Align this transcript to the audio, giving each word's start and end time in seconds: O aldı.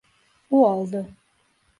O 0.49 0.67
aldı. 0.69 1.09